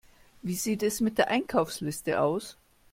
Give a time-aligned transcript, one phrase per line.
[0.41, 2.57] Wie sieht es mit der Einkaufsliste aus?